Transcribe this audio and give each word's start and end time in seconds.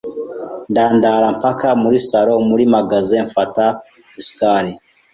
ndandara 0.71 1.27
mpaka 1.37 1.67
muri 1.81 1.97
salon 2.07 2.41
muri 2.49 2.63
magasin 2.73 3.21
mfata 3.27 3.65
isukari 4.19 4.71